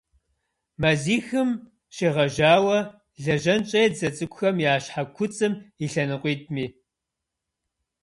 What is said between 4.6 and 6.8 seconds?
я щхьэ куцӀым и лъэныкъуитӀми.